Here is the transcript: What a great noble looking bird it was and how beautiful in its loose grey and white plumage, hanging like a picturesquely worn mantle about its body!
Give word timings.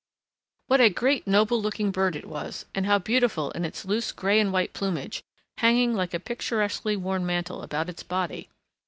What 0.65 0.81
a 0.81 0.89
great 0.89 1.27
noble 1.27 1.61
looking 1.61 1.91
bird 1.91 2.15
it 2.15 2.25
was 2.25 2.65
and 2.73 2.87
how 2.87 2.97
beautiful 2.97 3.51
in 3.51 3.63
its 3.63 3.85
loose 3.85 4.11
grey 4.11 4.39
and 4.39 4.51
white 4.51 4.73
plumage, 4.73 5.21
hanging 5.59 5.93
like 5.93 6.15
a 6.15 6.19
picturesquely 6.19 6.97
worn 6.97 7.23
mantle 7.23 7.61
about 7.61 7.87
its 7.87 8.01
body! 8.01 8.49